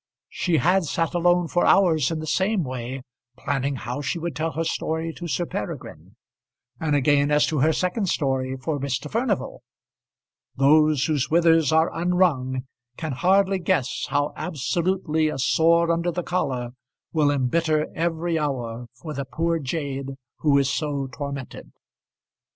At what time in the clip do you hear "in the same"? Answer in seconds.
2.09-2.63